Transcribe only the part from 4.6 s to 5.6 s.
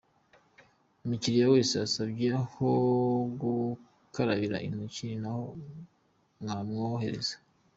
intoki ni ho